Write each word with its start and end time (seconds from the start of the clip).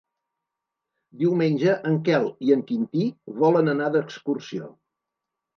Diumenge 1.23 1.75
en 1.91 1.99
Quel 2.09 2.25
i 2.47 2.55
en 2.57 2.65
Quintí 2.71 3.05
volen 3.45 3.73
anar 3.77 3.91
d'excursió. 3.97 4.73